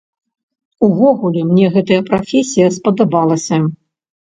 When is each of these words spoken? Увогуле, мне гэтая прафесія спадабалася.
Увогуле, 0.87 1.43
мне 1.51 1.67
гэтая 1.77 2.01
прафесія 2.09 2.73
спадабалася. 2.81 3.63